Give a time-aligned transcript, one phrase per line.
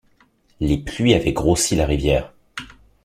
[0.61, 2.33] Les pluies avaient grossi la rivière.